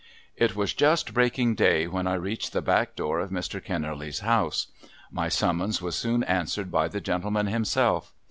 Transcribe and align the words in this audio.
It 0.35 0.55
was 0.55 0.73
just 0.73 1.13
breaking 1.13 1.53
day 1.53 1.85
when 1.85 2.07
I 2.07 2.15
reached 2.15 2.53
the 2.53 2.61
back 2.63 2.95
door 2.95 3.19
of 3.19 3.29
Mr. 3.29 3.63
Kennerly's 3.63 4.21
house. 4.21 4.65
My 5.11 5.29
summons 5.29 5.79
was 5.79 5.95
soon 5.95 6.23
answered 6.23 6.71
by 6.71 6.87
the 6.87 6.99
gentleman 6.99 7.45
himself. 7.45 8.11